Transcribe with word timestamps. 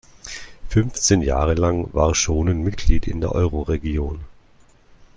Fünfzehn 0.67 1.21
Jahre 1.21 1.53
lang 1.53 1.93
war 1.93 2.15
Schonen 2.15 2.63
Mitglied 2.63 3.05
in 3.07 3.21
der 3.21 3.33
Euroregion. 3.33 4.21